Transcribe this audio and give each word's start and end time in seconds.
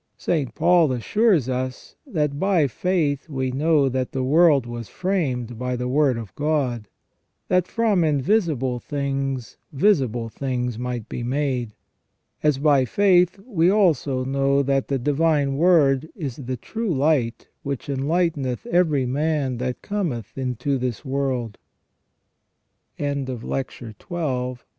St. 0.17 0.55
Paul 0.55 0.91
assures 0.91 1.47
us 1.47 1.95
that" 2.07 2.39
by 2.39 2.65
faith 2.65 3.29
we 3.29 3.51
know 3.51 3.87
that 3.87 4.13
the 4.13 4.23
world 4.23 4.65
was 4.65 4.89
framed 4.89 5.59
by 5.59 5.75
the 5.75 5.87
Word 5.87 6.17
of 6.17 6.33
God; 6.33 6.87
that 7.49 7.67
from 7.67 8.03
invisible 8.03 8.79
things 8.79 9.57
visible 9.71 10.27
things 10.27 10.79
might 10.79 11.07
be 11.07 11.21
made". 11.21 11.73
As 12.41 12.57
by 12.57 12.83
faith 12.83 13.39
we 13.45 13.69
also 13.69 14.25
know 14.25 14.63
that 14.63 14.87
the 14.87 14.97
Divine 14.97 15.55
Word 15.55 16.09
is" 16.15 16.35
the 16.47 16.57
true 16.57 16.91
light, 16.91 17.49
which 17.61 17.85
enlighteneth 17.87 18.65
every 18.65 19.05
man 19.05 19.57
that 19.59 19.83
cometh 19.83 20.35
into 20.35 20.79
this 20.79 21.05
world 21.05 21.59
".* 22.19 22.97
S. 22.97 23.17
Leo, 23.27 23.37
Serm. 23.37 23.51
i, 23.53 23.61
De 23.61 23.93
Nativ. 23.93 24.63